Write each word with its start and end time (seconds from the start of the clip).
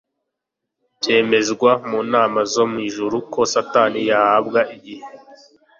byemezwa, 0.99 1.71
mu 1.89 1.99
nama 2.11 2.39
zo 2.53 2.63
mu 2.71 2.77
ijuru 2.87 3.15
ko 3.33 3.39
Satani 3.53 3.99
yahabwa 4.09 4.59
igihe 4.75 5.03